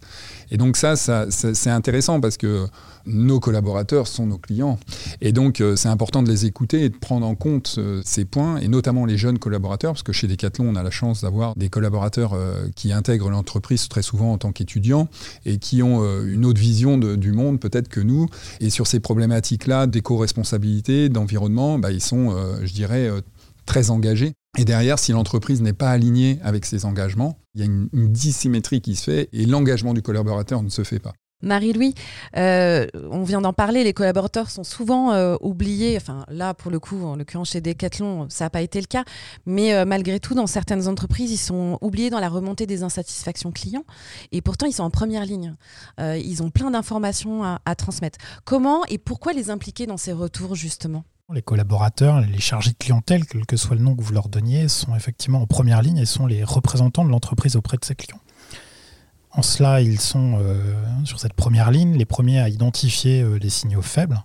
Et 0.51 0.57
donc 0.57 0.77
ça, 0.77 0.95
ça 0.95 1.27
c'est 1.29 1.69
intéressant 1.69 2.19
parce 2.19 2.37
que 2.37 2.67
nos 3.05 3.39
collaborateurs 3.39 4.07
sont 4.07 4.25
nos 4.25 4.37
clients. 4.37 4.79
Et 5.21 5.31
donc, 5.33 5.61
c'est 5.75 5.89
important 5.89 6.23
de 6.23 6.29
les 6.29 6.45
écouter 6.45 6.85
et 6.85 6.89
de 6.89 6.95
prendre 6.95 7.25
en 7.25 7.35
compte 7.35 7.77
ces 8.05 8.23
points, 8.23 8.57
et 8.57 8.69
notamment 8.69 9.05
les 9.05 9.17
jeunes 9.17 9.39
collaborateurs, 9.39 9.91
parce 9.91 10.03
que 10.03 10.13
chez 10.13 10.27
Decathlon, 10.27 10.69
on 10.69 10.75
a 10.75 10.83
la 10.83 10.89
chance 10.89 11.21
d'avoir 11.21 11.53
des 11.57 11.67
collaborateurs 11.67 12.37
qui 12.75 12.93
intègrent 12.93 13.29
l'entreprise 13.29 13.89
très 13.89 14.01
souvent 14.01 14.22
en 14.31 14.37
tant 14.37 14.51
qu'étudiants 14.51 15.09
et 15.45 15.57
qui 15.57 15.83
ont 15.83 16.03
une 16.23 16.45
autre 16.45 16.61
vision 16.61 16.97
du 16.97 17.31
monde 17.31 17.59
peut-être 17.59 17.89
que 17.89 17.99
nous. 17.99 18.27
Et 18.59 18.69
sur 18.69 18.87
ces 18.87 18.99
problématiques-là 18.99 19.87
d'éco-responsabilité, 19.87 21.09
d'environnement, 21.09 21.79
bah, 21.79 21.91
ils 21.91 22.01
sont, 22.01 22.35
je 22.63 22.73
dirais, 22.73 23.09
très 23.65 23.89
engagés. 23.89 24.33
Et 24.57 24.65
derrière, 24.65 24.99
si 24.99 25.11
l'entreprise 25.11 25.61
n'est 25.61 25.73
pas 25.73 25.89
alignée 25.89 26.39
avec 26.43 26.65
ses 26.65 26.85
engagements, 26.85 27.39
il 27.55 27.61
y 27.61 27.63
a 27.63 27.65
une 27.65 27.89
dissymétrie 27.91 28.81
qui 28.81 28.95
se 28.95 29.03
fait 29.03 29.29
et 29.33 29.45
l'engagement 29.45 29.93
du 29.93 30.01
collaborateur 30.01 30.61
ne 30.61 30.69
se 30.69 30.83
fait 30.83 30.99
pas. 30.99 31.13
Marie-Louis, 31.43 31.93
euh, 32.37 32.87
on 33.11 33.23
vient 33.23 33.41
d'en 33.41 33.53
parler, 33.53 33.83
les 33.83 33.93
collaborateurs 33.93 34.49
sont 34.49 34.63
souvent 34.63 35.11
euh, 35.11 35.35
oubliés. 35.41 35.97
Enfin, 35.97 36.25
là, 36.29 36.53
pour 36.53 36.71
le 36.71 36.79
coup, 36.79 37.03
en 37.03 37.15
l'occurrence 37.15 37.51
chez 37.51 37.61
Decathlon, 37.61 38.27
ça 38.29 38.45
n'a 38.45 38.49
pas 38.49 38.61
été 38.61 38.79
le 38.79 38.87
cas. 38.87 39.03
Mais 39.45 39.73
euh, 39.73 39.85
malgré 39.85 40.19
tout, 40.19 40.33
dans 40.33 40.47
certaines 40.47 40.87
entreprises, 40.87 41.31
ils 41.31 41.37
sont 41.37 41.77
oubliés 41.81 42.09
dans 42.09 42.19
la 42.19 42.29
remontée 42.29 42.65
des 42.65 42.83
insatisfactions 42.83 43.51
clients. 43.51 43.83
Et 44.31 44.41
pourtant, 44.41 44.65
ils 44.65 44.73
sont 44.73 44.83
en 44.83 44.89
première 44.89 45.25
ligne. 45.25 45.55
ils 45.99 46.41
ont 46.41 46.49
plein 46.49 46.71
d'informations 46.71 47.43
à, 47.43 47.75
transmettre. 47.75 48.19
Comment 48.45 48.85
et 48.85 48.97
pourquoi 48.97 49.33
les 49.33 49.49
impliquer 49.49 49.85
dans 49.85 49.97
ces 49.97 50.13
retours, 50.13 50.55
justement? 50.55 51.03
Les 51.33 51.41
collaborateurs, 51.41 52.21
les 52.21 52.39
chargés 52.39 52.71
de 52.71 52.77
clientèle, 52.77 53.25
quel 53.25 53.45
que 53.45 53.57
soit 53.57 53.75
le 53.75 53.81
nom 53.81 53.95
que 53.95 54.01
vous 54.01 54.13
leur 54.13 54.29
donniez, 54.29 54.67
sont 54.67 54.95
effectivement 54.95 55.41
en 55.41 55.47
première 55.47 55.81
ligne 55.81 55.97
et 55.97 56.05
sont 56.05 56.27
les 56.27 56.43
représentants 56.43 57.03
de 57.03 57.09
l'entreprise 57.09 57.55
auprès 57.55 57.77
de 57.77 57.85
ses 57.85 57.95
clients. 57.95 58.19
En 59.35 59.41
cela, 59.41 59.81
ils 59.81 59.99
sont 59.99 60.37
euh, 60.39 60.75
sur 61.05 61.19
cette 61.19 61.33
première 61.33 61.71
ligne, 61.71 61.97
les 61.97 62.05
premiers 62.05 62.39
à 62.39 62.49
identifier 62.49 63.23
euh, 63.23 63.39
les 63.39 63.49
signaux 63.49 63.81
faibles. 63.81 64.23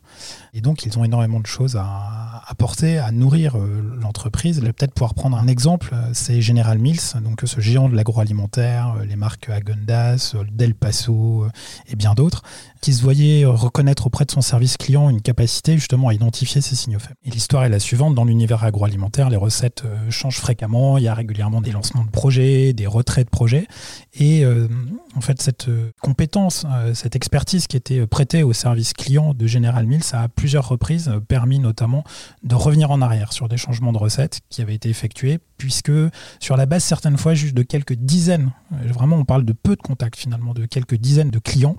Et 0.53 0.61
donc, 0.61 0.85
ils 0.85 0.99
ont 0.99 1.05
énormément 1.05 1.41
de 1.41 1.47
choses 1.47 1.77
à 1.77 2.43
apporter, 2.47 2.99
à 2.99 3.11
nourrir 3.11 3.57
euh, 3.57 3.83
l'entreprise. 4.03 4.61
Peut-être 4.61 4.93
pouvoir 4.93 5.15
prendre 5.15 5.39
un 5.39 5.47
exemple, 5.47 5.95
c'est 6.13 6.43
General 6.43 6.79
Mills, 6.79 7.01
ce 7.01 7.61
géant 7.61 7.89
de 7.89 7.97
l'agroalimentaire, 7.97 8.97
les 9.09 9.17
marques 9.17 9.49
Agundas, 9.49 10.35
Del 10.53 10.75
Paso 10.75 11.47
et 11.87 11.97
bien 11.97 12.13
d'autres, 12.13 12.43
qui 12.81 12.93
se 12.93 13.03
voyait 13.03 13.45
reconnaître 13.45 14.07
auprès 14.07 14.25
de 14.25 14.31
son 14.31 14.41
service 14.41 14.77
client 14.77 15.11
une 15.11 15.21
capacité 15.21 15.75
justement 15.75 16.09
à 16.09 16.15
identifier 16.15 16.61
ces 16.61 16.77
signaux 16.77 16.99
faibles. 16.99 17.17
Et 17.25 17.31
l'histoire 17.31 17.65
est 17.65 17.69
la 17.69 17.81
suivante, 17.81 18.15
dans 18.15 18.25
l'univers 18.25 18.65
agroalimentaire, 18.65 19.31
les 19.31 19.37
recettes 19.37 19.85
changent 20.11 20.39
fréquemment, 20.39 20.99
il 20.99 21.05
y 21.05 21.09
a 21.09 21.15
régulièrement 21.15 21.61
des 21.61 21.73
lancements 21.73 22.05
de 22.05 22.11
projets, 22.11 22.73
des 22.73 22.87
retraits 22.87 23.27
de 23.27 23.31
projets, 23.31 23.67
et 24.15 24.45
en 25.19 25.21
fait, 25.21 25.43
cette 25.43 25.69
euh, 25.69 25.91
compétence, 26.01 26.65
euh, 26.71 26.95
cette 26.95 27.17
expertise 27.17 27.67
qui 27.67 27.77
était 27.77 28.07
prêtée 28.07 28.45
au 28.45 28.53
service 28.53 28.93
client 28.93 29.35
de 29.35 29.47
General 29.49 29.85
Mills 29.85 30.05
a 30.13 30.23
à 30.23 30.29
plusieurs 30.29 30.69
reprises 30.69 31.09
euh, 31.09 31.19
permis 31.19 31.59
notamment 31.59 32.05
de 32.45 32.55
revenir 32.55 32.93
en 32.93 33.03
arrière 33.03 33.33
sur 33.33 33.49
des 33.49 33.57
changements 33.57 33.93
de 33.93 33.99
recettes 33.99 34.41
qui 34.49 34.63
avaient 34.63 34.77
été 34.77 34.89
effectués, 34.89 35.41
puisque 35.57 35.91
sur 36.39 36.57
la 36.57 36.67
base 36.67 36.85
certaines 36.85 37.19
fois 37.19 37.35
juste 37.35 37.55
de 37.55 37.63
quelques 37.63 37.95
dizaines, 37.95 38.53
vraiment 38.71 39.17
on 39.17 39.25
parle 39.25 39.45
de 39.45 39.53
peu 39.53 39.75
de 39.75 39.83
contacts 39.83 40.17
finalement, 40.17 40.55
de 40.55 40.67
quelques 40.67 40.95
dizaines 40.95 41.31
de 41.31 41.41
clients 41.41 41.77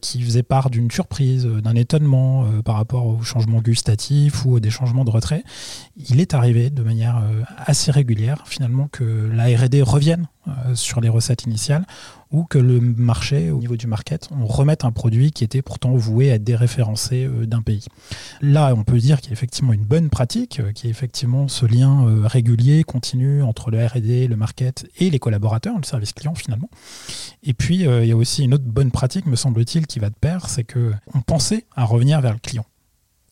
qui 0.00 0.13
faisait 0.22 0.42
part 0.42 0.70
d'une 0.70 0.90
surprise, 0.90 1.46
d'un 1.46 1.74
étonnement 1.74 2.46
par 2.64 2.76
rapport 2.76 3.06
aux 3.06 3.22
changements 3.22 3.60
gustatifs 3.60 4.44
ou 4.44 4.60
des 4.60 4.70
changements 4.70 5.04
de 5.04 5.10
retrait, 5.10 5.42
il 5.96 6.20
est 6.20 6.34
arrivé 6.34 6.70
de 6.70 6.82
manière 6.82 7.22
assez 7.56 7.90
régulière 7.90 8.42
finalement 8.46 8.88
que 8.88 9.04
la 9.32 9.44
R&D 9.46 9.82
revienne 9.82 10.26
sur 10.74 11.00
les 11.00 11.08
recettes 11.08 11.44
initiales 11.44 11.84
ou 12.34 12.42
que 12.44 12.58
le 12.58 12.80
marché, 12.80 13.52
au 13.52 13.58
niveau 13.58 13.76
du 13.76 13.86
market, 13.86 14.28
on 14.36 14.46
remette 14.46 14.84
un 14.84 14.90
produit 14.90 15.30
qui 15.30 15.44
était 15.44 15.62
pourtant 15.62 15.94
voué 15.94 16.32
à 16.32 16.34
être 16.34 16.42
déréférencé 16.42 17.24
euh, 17.24 17.46
d'un 17.46 17.62
pays. 17.62 17.86
Là, 18.40 18.74
on 18.76 18.82
peut 18.82 18.98
dire 18.98 19.20
qu'il 19.20 19.30
y 19.30 19.32
a 19.32 19.34
effectivement 19.34 19.72
une 19.72 19.84
bonne 19.84 20.10
pratique, 20.10 20.58
euh, 20.58 20.72
qui 20.72 20.88
est 20.88 20.90
effectivement 20.90 21.46
ce 21.46 21.64
lien 21.64 22.08
euh, 22.08 22.26
régulier, 22.26 22.82
continu 22.82 23.42
entre 23.42 23.70
le 23.70 23.86
R&D, 23.86 24.26
le 24.26 24.34
market 24.34 24.84
et 24.98 25.10
les 25.10 25.20
collaborateurs, 25.20 25.76
le 25.76 25.84
service 25.84 26.12
client 26.12 26.34
finalement. 26.34 26.68
Et 27.44 27.54
puis, 27.54 27.84
il 27.84 28.06
y 28.06 28.12
a 28.12 28.16
aussi 28.16 28.42
une 28.42 28.54
autre 28.54 28.64
bonne 28.64 28.90
pratique, 28.90 29.26
me 29.26 29.36
semble-t-il, 29.36 29.86
qui 29.86 30.00
va 30.00 30.10
de 30.10 30.14
pair, 30.14 30.48
c'est 30.48 30.64
que 30.64 30.92
on 31.14 31.20
pensait 31.20 31.66
à 31.76 31.84
revenir 31.84 32.20
vers 32.20 32.32
le 32.32 32.38
client. 32.38 32.64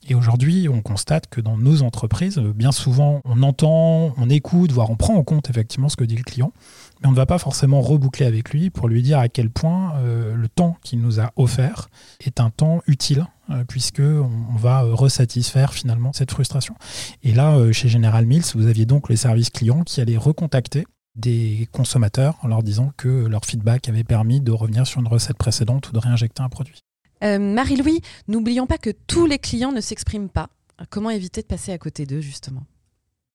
Et 0.08 0.14
aujourd'hui, 0.14 0.68
on 0.68 0.82
constate 0.82 1.28
que 1.28 1.40
dans 1.40 1.56
nos 1.56 1.82
entreprises, 1.82 2.38
bien 2.38 2.72
souvent, 2.72 3.20
on 3.24 3.42
entend, 3.42 4.12
on 4.16 4.28
écoute, 4.28 4.72
voire 4.72 4.90
on 4.90 4.96
prend 4.96 5.14
en 5.14 5.22
compte 5.22 5.48
effectivement 5.48 5.88
ce 5.88 5.96
que 5.96 6.04
dit 6.04 6.16
le 6.16 6.24
client, 6.24 6.52
mais 7.00 7.08
on 7.08 7.12
ne 7.12 7.16
va 7.16 7.26
pas 7.26 7.38
forcément 7.38 7.80
reboucler 7.80 8.26
avec 8.26 8.50
lui 8.50 8.70
pour 8.70 8.88
lui 8.88 9.02
dire 9.02 9.20
à 9.20 9.28
quel 9.28 9.48
point 9.48 9.94
euh, 9.98 10.34
le 10.34 10.48
temps 10.48 10.76
qu'il 10.82 11.00
nous 11.00 11.20
a 11.20 11.32
offert 11.36 11.88
est 12.20 12.40
un 12.40 12.50
temps 12.50 12.80
utile, 12.88 13.26
euh, 13.50 13.64
puisque 13.64 14.00
on, 14.00 14.56
va 14.56 14.82
euh, 14.82 14.92
resatisfaire 14.92 15.72
finalement 15.72 16.12
cette 16.12 16.32
frustration. 16.32 16.74
Et 17.22 17.32
là, 17.32 17.72
chez 17.72 17.88
General 17.88 18.26
Mills, 18.26 18.44
vous 18.56 18.66
aviez 18.66 18.86
donc 18.86 19.08
les 19.08 19.16
services 19.16 19.50
clients 19.50 19.84
qui 19.84 20.00
allaient 20.00 20.16
recontacter 20.16 20.84
des 21.14 21.68
consommateurs 21.72 22.38
en 22.42 22.48
leur 22.48 22.62
disant 22.62 22.90
que 22.96 23.26
leur 23.26 23.44
feedback 23.44 23.88
avait 23.88 24.04
permis 24.04 24.40
de 24.40 24.50
revenir 24.50 24.86
sur 24.86 25.00
une 25.00 25.08
recette 25.08 25.36
précédente 25.36 25.90
ou 25.90 25.92
de 25.92 25.98
réinjecter 25.98 26.42
un 26.42 26.48
produit. 26.48 26.82
Marie-Louis, 27.22 28.00
n'oublions 28.28 28.66
pas 28.66 28.78
que 28.78 28.90
tous 28.90 29.26
les 29.26 29.38
clients 29.38 29.72
ne 29.72 29.80
s'expriment 29.80 30.28
pas. 30.28 30.48
Comment 30.90 31.10
éviter 31.10 31.42
de 31.42 31.46
passer 31.46 31.72
à 31.72 31.78
côté 31.78 32.06
d'eux, 32.06 32.20
justement? 32.20 32.62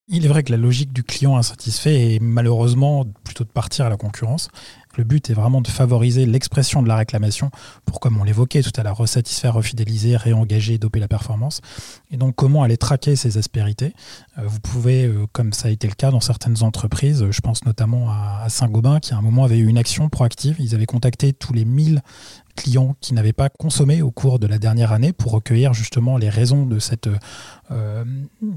Il 0.10 0.24
est 0.24 0.30
vrai 0.30 0.44
que 0.44 0.52
la 0.52 0.58
logique 0.58 0.94
du 0.94 1.04
client 1.04 1.36
insatisfait 1.36 2.16
est 2.16 2.20
malheureusement 2.22 3.06
plutôt 3.26 3.44
de 3.44 3.50
partir 3.50 3.86
à 3.86 3.90
la 3.90 3.98
concurrence. 3.98 4.50
Le 4.96 5.04
but 5.04 5.30
est 5.30 5.34
vraiment 5.34 5.62
de 5.62 5.68
favoriser 5.68 6.26
l'expression 6.26 6.82
de 6.82 6.88
la 6.88 6.96
réclamation 6.96 7.52
pour, 7.86 8.00
comme 8.00 8.18
on 8.18 8.24
l'évoquait 8.24 8.62
tout 8.62 8.72
à 8.76 8.84
l'heure, 8.84 8.98
resatisfaire, 8.98 9.54
refidéliser, 9.54 10.16
réengager, 10.16 10.78
doper 10.78 11.00
la 11.00 11.08
performance. 11.08 11.62
Et 12.12 12.18
donc, 12.18 12.36
comment 12.36 12.64
aller 12.64 12.78
traquer 12.78 13.16
ces 13.16 13.38
aspérités? 13.38 13.94
Euh, 14.38 14.42
Vous 14.46 14.60
pouvez, 14.60 15.06
euh, 15.06 15.26
comme 15.32 15.54
ça 15.54 15.68
a 15.68 15.72
été 15.72 15.88
le 15.88 15.94
cas 15.94 16.12
dans 16.12 16.20
certaines 16.20 16.64
entreprises, 16.64 17.26
je 17.30 17.42
pense 17.42 17.66
notamment 17.66 18.10
à 18.10 18.46
Saint-Gobain, 18.50 19.00
qui 19.00 19.14
à 19.14 19.18
un 19.18 19.22
moment 19.22 19.44
avait 19.44 19.58
eu 19.58 19.68
une 19.68 19.78
action 19.78 20.10
proactive. 20.10 20.56
Ils 20.60 20.74
avaient 20.74 20.86
contacté 20.86 21.34
tous 21.34 21.54
les 21.54 21.66
1000 21.66 22.02
clients 22.56 22.96
qui 23.02 23.14
n'avaient 23.14 23.34
pas 23.34 23.50
consommé 23.50 24.02
au 24.02 24.10
cours 24.10 24.40
de 24.40 24.48
la 24.48 24.58
dernière 24.58 24.92
année 24.92 25.14
pour 25.14 25.32
recueillir 25.32 25.76
justement 25.76 26.18
les 26.18 26.30
raisons 26.30 26.66
de 26.66 26.80
euh, 27.72 28.04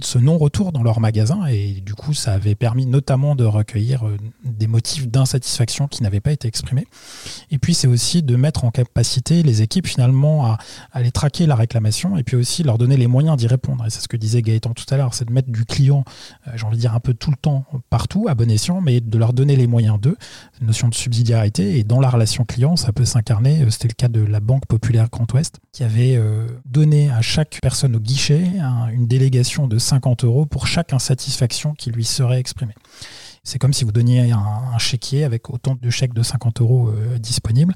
ce 0.01 0.19
non-retour 0.19 0.73
dans 0.73 0.83
leur 0.83 1.01
magasin. 1.01 1.45
Et 1.47 1.83
du 1.85 1.95
coup, 1.95 2.15
ça 2.15 2.33
avait 2.33 2.55
permis 2.55 2.87
notamment 2.87 3.35
de 3.35 3.45
recueillir 3.45 4.05
des 4.43 4.67
motifs 4.67 5.07
d'insatisfaction 5.07 5.87
qui 5.87 6.03
n'avaient 6.03 6.21
pas 6.21 6.30
été 6.33 6.49
exprimés. 6.49 6.87
Et 7.51 7.59
puis, 7.59 7.75
c'est 7.75 7.87
aussi 7.87 8.23
de 8.23 8.37
mettre 8.37 8.65
en 8.65 8.71
capacité 8.71 9.43
les 9.43 9.63
équipes 9.63 9.87
finalement 9.87 10.47
à, 10.47 10.59
aller 10.93 11.11
traquer 11.11 11.47
la 11.47 11.55
réclamation 11.55 12.17
et 12.17 12.23
puis 12.23 12.37
aussi 12.37 12.63
leur 12.63 12.79
donner 12.79 12.97
les 12.97 13.07
moyens 13.07 13.37
d'y 13.37 13.47
répondre. 13.47 13.85
Et 13.87 13.91
c'est 13.91 14.01
ce 14.01 14.09
que 14.09 14.17
disait 14.17 14.43
Gaëtan 14.43 14.73
tout 14.73 14.85
à 14.91 14.97
l'heure, 14.97 15.15
c'est 15.15 15.25
de 15.25 15.33
mettre 15.33 15.51
du 15.51 15.65
client, 15.65 16.05
euh, 16.47 16.53
j'ai 16.55 16.65
envie 16.65 16.77
de 16.77 16.81
dire 16.81 16.95
un 16.95 17.01
peu 17.01 17.15
tout 17.15 17.31
le 17.31 17.37
temps, 17.37 17.65
partout, 17.89 18.27
à 18.29 18.35
bon 18.35 18.51
escient, 18.51 18.81
mais 18.81 19.01
de 19.01 19.19
leur 19.19 19.33
donner 19.33 19.57
les 19.57 19.67
moyens 19.67 20.01
d'eux. 20.01 20.17
Une 20.61 20.69
notion 20.69 20.89
de 20.89 20.95
subsidiarité. 20.95 21.79
Et 21.79 21.85
dans 21.85 22.01
la 22.01 22.11
relation 22.11 22.45
client, 22.45 22.77
ça 22.77 22.93
peut 22.93 23.05
s'incarner, 23.05 23.65
c'était 23.71 23.89
le 23.89 23.95
cas 23.95 24.09
de 24.09 24.21
la 24.21 24.41
Banque 24.41 24.67
Populaire 24.67 25.09
Grand 25.11 25.31
Ouest, 25.33 25.61
qui 25.73 25.85
avait 25.85 26.17
euh, 26.17 26.47
donné 26.67 27.11
à 27.11 27.23
chaque 27.23 27.59
personne 27.63 27.97
au 27.97 28.01
guichet 28.01 28.43
une 28.93 29.07
délégation 29.07 29.67
de 29.67 29.79
50 29.79 30.25
euros 30.25 30.47
pour 30.47 30.67
chaque 30.67 30.93
insatisfaction 30.93 31.75
qui 31.75 31.91
lui 31.91 32.05
serait 32.05 32.39
exprimée. 32.39 32.75
C'est 33.43 33.59
comme 33.59 33.73
si 33.73 33.85
vous 33.85 33.93
donniez 33.93 34.31
un, 34.33 34.79
chéquier 34.79 35.25
avec 35.25 35.51
autant 35.51 35.77
de 35.81 35.91
chèques 35.91 36.15
de 36.15 36.23
50 36.23 36.61
euros 36.61 36.89
euh, 36.89 37.19
disponibles. 37.19 37.75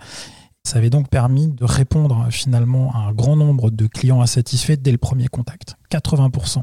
Ça 0.63 0.79
avait 0.79 0.91
donc 0.91 1.09
permis 1.09 1.49
de 1.49 1.65
répondre 1.65 2.27
finalement 2.31 2.95
à 2.95 2.99
un 2.99 3.13
grand 3.13 3.37
nombre 3.37 3.71
de 3.71 3.87
clients 3.87 4.23
insatisfaits 4.23 4.77
dès 4.77 4.93
le 4.93 4.99
premier 4.99 5.29
contact. 5.29 5.77
80% 5.91 6.63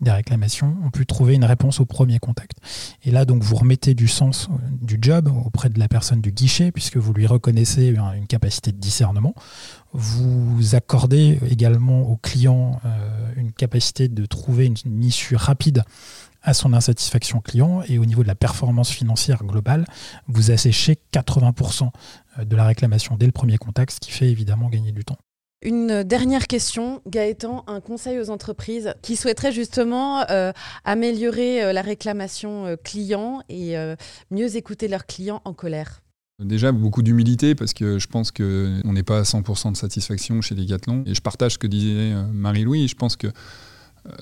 des 0.00 0.10
réclamations, 0.10 0.76
on 0.84 0.90
peut 0.90 1.04
trouver 1.04 1.34
une 1.34 1.44
réponse 1.44 1.80
au 1.80 1.86
premier 1.86 2.18
contact. 2.18 2.58
Et 3.04 3.10
là, 3.10 3.24
donc, 3.24 3.42
vous 3.42 3.56
remettez 3.56 3.94
du 3.94 4.08
sens 4.08 4.48
euh, 4.50 4.54
du 4.82 4.98
job 5.00 5.32
auprès 5.44 5.70
de 5.70 5.78
la 5.78 5.88
personne 5.88 6.20
du 6.20 6.32
guichet, 6.32 6.70
puisque 6.70 6.98
vous 6.98 7.14
lui 7.14 7.26
reconnaissez 7.26 7.88
une 7.88 8.26
capacité 8.26 8.72
de 8.72 8.76
discernement. 8.76 9.34
Vous 9.92 10.74
accordez 10.74 11.38
également 11.48 12.02
au 12.02 12.16
client 12.16 12.78
euh, 12.84 13.32
une 13.36 13.52
capacité 13.52 14.08
de 14.08 14.26
trouver 14.26 14.66
une, 14.66 15.02
issue 15.02 15.36
rapide 15.36 15.82
à 16.46 16.54
son 16.54 16.72
insatisfaction 16.72 17.40
client 17.40 17.82
et 17.86 17.98
au 17.98 18.06
niveau 18.06 18.22
de 18.22 18.28
la 18.28 18.34
performance 18.34 18.90
financière 18.90 19.44
globale, 19.44 19.84
vous 20.28 20.50
asséchez 20.50 20.96
80% 21.12 21.90
de 22.44 22.56
la 22.56 22.64
réclamation 22.64 23.16
dès 23.16 23.26
le 23.26 23.32
premier 23.32 23.58
contact, 23.58 23.92
ce 23.92 24.00
qui 24.00 24.12
fait 24.12 24.30
évidemment 24.30 24.70
gagner 24.70 24.92
du 24.92 25.04
temps. 25.04 25.18
Une 25.62 26.04
dernière 26.04 26.46
question, 26.46 27.00
Gaëtan, 27.08 27.64
un 27.66 27.80
conseil 27.80 28.20
aux 28.20 28.30
entreprises 28.30 28.94
qui 29.02 29.16
souhaiteraient 29.16 29.52
justement 29.52 30.28
euh, 30.30 30.52
améliorer 30.84 31.64
euh, 31.64 31.72
la 31.72 31.82
réclamation 31.82 32.66
euh, 32.66 32.76
client 32.76 33.42
et 33.48 33.74
mieux 34.30 34.56
écouter 34.56 34.86
leurs 34.86 35.06
clients 35.06 35.42
en 35.44 35.52
colère? 35.52 36.02
Déjà, 36.38 36.70
beaucoup 36.70 37.02
d'humilité 37.02 37.54
parce 37.54 37.72
que 37.72 37.98
je 37.98 38.06
pense 38.06 38.30
qu'on 38.30 38.92
n'est 38.92 39.02
pas 39.02 39.18
à 39.18 39.22
100% 39.22 39.72
de 39.72 39.76
satisfaction 39.76 40.40
chez 40.42 40.54
Decathlon. 40.54 41.02
Et 41.06 41.14
je 41.14 41.20
partage 41.22 41.54
ce 41.54 41.58
que 41.58 41.66
disait 41.66 42.12
Marie-Louis. 42.32 42.86
Je 42.86 42.94
pense 42.94 43.16
que 43.16 43.28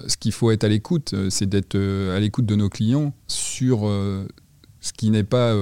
ce 0.06 0.16
qu'il 0.16 0.32
faut 0.32 0.50
être 0.50 0.64
à 0.64 0.68
l'écoute, 0.68 1.14
c'est 1.30 1.48
d'être 1.48 1.76
à 1.76 2.20
l'écoute 2.20 2.46
de 2.46 2.54
nos 2.54 2.68
clients 2.68 3.14
sur 3.26 3.80
ce 4.80 4.92
qui 4.92 5.10
n'est 5.10 5.24
pas 5.24 5.54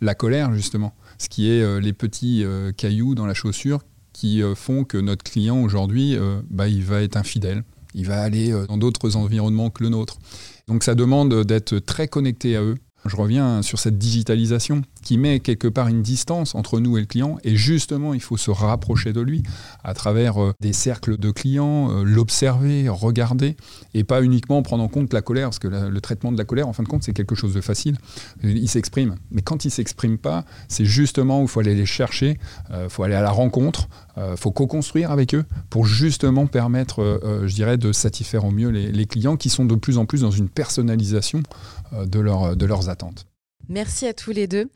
la 0.00 0.14
colère, 0.14 0.52
justement. 0.52 0.94
Ce 1.18 1.28
qui 1.28 1.50
est 1.50 1.80
les 1.80 1.92
petits 1.92 2.44
cailloux 2.76 3.14
dans 3.14 3.26
la 3.26 3.34
chaussure 3.34 3.80
qui 4.16 4.42
euh, 4.42 4.54
font 4.54 4.84
que 4.84 4.96
notre 4.96 5.24
client 5.24 5.60
aujourd'hui, 5.60 6.16
euh, 6.16 6.40
bah, 6.48 6.68
il 6.68 6.82
va 6.82 7.02
être 7.02 7.18
infidèle. 7.18 7.64
Il 7.94 8.06
va 8.06 8.22
aller 8.22 8.50
euh, 8.50 8.66
dans 8.66 8.78
d'autres 8.78 9.14
environnements 9.14 9.68
que 9.68 9.82
le 9.82 9.90
nôtre. 9.90 10.16
Donc 10.68 10.84
ça 10.84 10.94
demande 10.94 11.44
d'être 11.44 11.78
très 11.78 12.08
connecté 12.08 12.56
à 12.56 12.62
eux. 12.62 12.76
Je 13.04 13.14
reviens 13.14 13.60
sur 13.60 13.78
cette 13.78 13.98
digitalisation 13.98 14.82
qui 15.06 15.18
met 15.18 15.38
quelque 15.38 15.68
part 15.68 15.86
une 15.86 16.02
distance 16.02 16.56
entre 16.56 16.80
nous 16.80 16.96
et 16.96 17.00
le 17.00 17.06
client. 17.06 17.38
Et 17.44 17.54
justement, 17.54 18.12
il 18.12 18.20
faut 18.20 18.36
se 18.36 18.50
rapprocher 18.50 19.12
de 19.12 19.20
lui 19.20 19.44
à 19.84 19.94
travers 19.94 20.42
euh, 20.42 20.52
des 20.60 20.72
cercles 20.72 21.16
de 21.16 21.30
clients, 21.30 21.92
euh, 21.92 22.02
l'observer, 22.02 22.88
regarder, 22.88 23.56
et 23.94 24.02
pas 24.02 24.20
uniquement 24.20 24.60
prendre 24.62 24.82
en 24.82 24.88
compte 24.88 25.12
la 25.12 25.22
colère, 25.22 25.46
parce 25.46 25.60
que 25.60 25.68
le 25.68 26.00
traitement 26.00 26.32
de 26.32 26.36
la 26.38 26.44
colère, 26.44 26.66
en 26.66 26.72
fin 26.72 26.82
de 26.82 26.88
compte, 26.88 27.04
c'est 27.04 27.12
quelque 27.12 27.36
chose 27.36 27.54
de 27.54 27.60
facile. 27.60 27.98
Il 28.42 28.68
s'exprime. 28.68 29.14
Mais 29.30 29.42
quand 29.42 29.64
il 29.64 29.68
ne 29.68 29.72
s'exprime 29.74 30.18
pas, 30.18 30.44
c'est 30.66 30.84
justement 30.84 31.38
où 31.38 31.42
il 31.42 31.48
faut 31.48 31.60
aller 31.60 31.76
les 31.76 31.86
chercher, 31.86 32.40
il 32.70 32.74
euh, 32.74 32.88
faut 32.88 33.04
aller 33.04 33.14
à 33.14 33.22
la 33.22 33.30
rencontre, 33.30 33.88
il 34.16 34.36
faut 34.36 34.50
co-construire 34.50 35.12
avec 35.12 35.34
eux 35.34 35.44
pour 35.68 35.86
justement 35.86 36.46
permettre, 36.46 37.20
je 37.44 37.54
dirais, 37.54 37.76
de 37.76 37.92
satisfaire 37.92 38.46
au 38.46 38.50
mieux 38.50 38.70
les, 38.70 39.06
clients 39.06 39.36
qui 39.36 39.50
sont 39.50 39.66
de 39.66 39.74
plus 39.74 39.98
en 39.98 40.06
plus 40.06 40.22
dans 40.22 40.30
une 40.30 40.48
personnalisation 40.48 41.42
de 41.92 42.18
leurs 42.18 42.88
attentes. 42.88 43.26
Merci 43.68 44.06
à 44.06 44.14
tous 44.14 44.30
les 44.30 44.46
deux. 44.46 44.68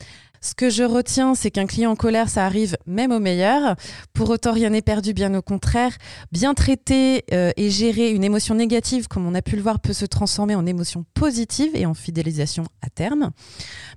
Ce 0.42 0.54
que 0.54 0.70
je 0.70 0.84
retiens, 0.84 1.34
c'est 1.34 1.50
qu'un 1.50 1.66
client 1.66 1.90
en 1.90 1.96
colère, 1.96 2.30
ça 2.30 2.46
arrive 2.46 2.78
même 2.86 3.12
au 3.12 3.20
meilleur. 3.20 3.76
Pour 4.14 4.30
autant, 4.30 4.52
rien 4.52 4.70
n'est 4.70 4.80
perdu, 4.80 5.12
bien 5.12 5.34
au 5.34 5.42
contraire. 5.42 5.92
Bien 6.32 6.54
traiter 6.54 7.24
euh, 7.34 7.52
et 7.58 7.68
gérer 7.68 8.10
une 8.12 8.24
émotion 8.24 8.54
négative, 8.54 9.06
comme 9.06 9.26
on 9.26 9.34
a 9.34 9.42
pu 9.42 9.56
le 9.56 9.62
voir, 9.62 9.80
peut 9.80 9.92
se 9.92 10.06
transformer 10.06 10.54
en 10.54 10.64
émotion 10.64 11.04
positive 11.12 11.70
et 11.74 11.84
en 11.84 11.92
fidélisation 11.92 12.64
à 12.80 12.88
terme. 12.88 13.32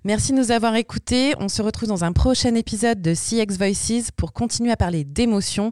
Merci 0.03 0.33
de 0.33 0.37
nous 0.37 0.51
avoir 0.51 0.75
écoutés. 0.75 1.33
On 1.39 1.47
se 1.47 1.61
retrouve 1.61 1.87
dans 1.87 2.03
un 2.03 2.11
prochain 2.11 2.55
épisode 2.55 3.01
de 3.01 3.13
CX 3.13 3.57
Voices 3.57 4.11
pour 4.17 4.33
continuer 4.33 4.71
à 4.71 4.77
parler 4.77 5.05
d'émotions 5.05 5.71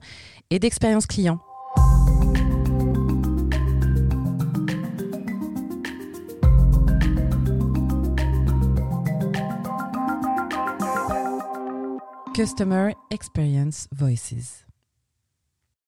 et 0.52 0.60
d'expérience 0.60 1.06
client. 1.06 1.40
Customer 12.42 12.96
Experience 13.12 13.88
Voices. 13.94 14.71